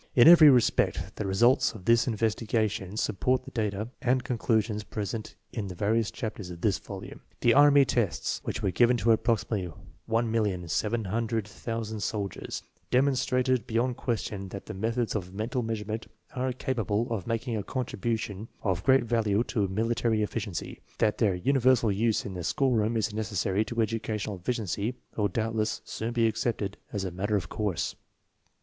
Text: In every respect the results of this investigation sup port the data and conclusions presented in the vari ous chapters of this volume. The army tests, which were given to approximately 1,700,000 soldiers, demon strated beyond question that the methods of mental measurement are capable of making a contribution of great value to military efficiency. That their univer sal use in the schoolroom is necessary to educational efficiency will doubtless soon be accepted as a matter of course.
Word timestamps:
In 0.15 0.27
every 0.27 0.49
respect 0.49 1.15
the 1.17 1.27
results 1.27 1.73
of 1.75 1.85
this 1.85 2.07
investigation 2.07 2.97
sup 2.97 3.19
port 3.19 3.45
the 3.45 3.51
data 3.51 3.89
and 4.01 4.23
conclusions 4.23 4.83
presented 4.83 5.35
in 5.53 5.67
the 5.67 5.75
vari 5.75 5.99
ous 5.99 6.09
chapters 6.09 6.49
of 6.49 6.61
this 6.61 6.79
volume. 6.79 7.21
The 7.41 7.53
army 7.53 7.85
tests, 7.85 8.41
which 8.43 8.63
were 8.63 8.71
given 8.71 8.97
to 8.97 9.11
approximately 9.11 9.71
1,700,000 10.09 12.01
soldiers, 12.01 12.63
demon 12.89 13.13
strated 13.15 13.67
beyond 13.67 13.95
question 13.95 14.49
that 14.49 14.65
the 14.65 14.73
methods 14.73 15.13
of 15.13 15.35
mental 15.35 15.61
measurement 15.61 16.07
are 16.35 16.51
capable 16.51 17.07
of 17.13 17.27
making 17.27 17.55
a 17.55 17.61
contribution 17.61 18.47
of 18.63 18.83
great 18.83 19.03
value 19.03 19.43
to 19.49 19.67
military 19.67 20.23
efficiency. 20.23 20.81
That 20.97 21.19
their 21.19 21.37
univer 21.37 21.77
sal 21.77 21.91
use 21.91 22.25
in 22.25 22.33
the 22.33 22.43
schoolroom 22.43 22.97
is 22.97 23.13
necessary 23.13 23.63
to 23.65 23.79
educational 23.79 24.37
efficiency 24.37 24.95
will 25.15 25.27
doubtless 25.27 25.79
soon 25.85 26.11
be 26.11 26.25
accepted 26.25 26.77
as 26.91 27.03
a 27.05 27.11
matter 27.11 27.35
of 27.35 27.49
course. 27.49 27.93